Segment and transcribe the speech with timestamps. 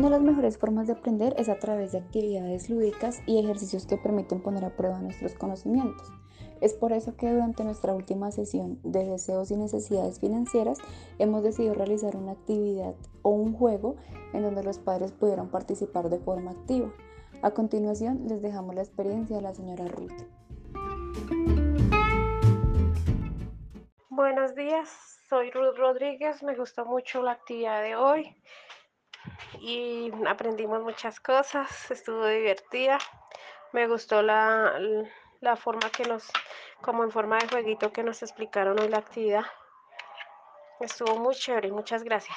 [0.00, 4.42] las mejores formas de aprender es a través de actividades lúdicas y ejercicios que permiten
[4.42, 6.10] poner a prueba nuestros conocimientos.
[6.62, 10.78] Es por eso que durante nuestra última sesión de deseos y necesidades financieras
[11.18, 13.96] hemos decidido realizar una actividad o un juego
[14.32, 16.90] en donde los padres pudieran participar de forma activa.
[17.42, 20.10] A continuación les dejamos la experiencia de la señora Ruth.
[24.08, 24.88] Buenos días,
[25.28, 28.34] soy Ruth Rodríguez, me gustó mucho la actividad de hoy
[29.62, 32.98] y aprendimos muchas cosas, estuvo divertida,
[33.72, 34.74] me gustó la,
[35.40, 36.28] la forma que nos,
[36.80, 39.44] como en forma de jueguito que nos explicaron hoy la actividad,
[40.80, 42.30] estuvo muy chévere, muchas gracias.